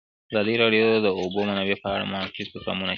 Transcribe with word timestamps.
ازادي 0.31 0.55
راډیو 0.63 0.85
د 0.91 0.97
د 1.05 1.07
اوبو 1.19 1.39
منابع 1.49 1.77
په 1.81 1.87
اړه 1.93 2.03
د 2.05 2.09
معارفې 2.11 2.49
پروګرامونه 2.51 2.83
چلولي. 2.83 2.89